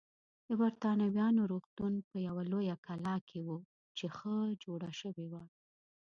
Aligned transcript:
د 0.47 0.49
بریتانویانو 0.59 1.41
روغتون 1.51 1.93
په 2.09 2.17
یوه 2.27 2.43
لویه 2.51 2.75
کلا 2.85 3.15
کې 3.27 3.39
و 3.47 3.49
چې 3.97 4.05
ښه 4.17 4.35
جوړه 4.63 4.91
شوې 5.01 5.25
وه. 5.31 5.43